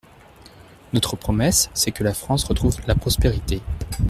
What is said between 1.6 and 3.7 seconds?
c’est que la France retrouve la prospérité.